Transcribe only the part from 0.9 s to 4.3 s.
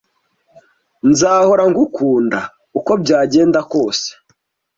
Nzahora ngukunda, uko byagenda kose.